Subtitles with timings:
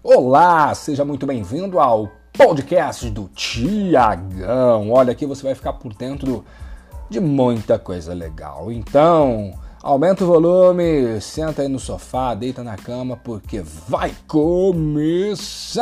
[0.00, 4.92] Olá, seja muito bem-vindo ao podcast do Tiagão.
[4.92, 6.44] Olha, aqui você vai ficar por dentro
[7.10, 8.70] de muita coisa legal.
[8.70, 9.52] Então,
[9.82, 15.78] aumenta o volume, senta aí no sofá, deita na cama, porque vai começar!